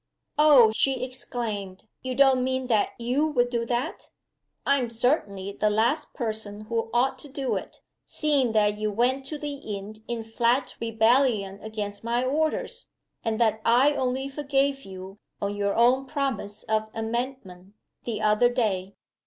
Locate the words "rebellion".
10.81-11.59